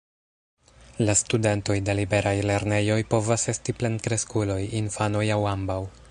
[1.07, 5.81] La studentoj de liberaj lernejoj povas esti plenkreskuloj, infanoj aŭ ambaŭ.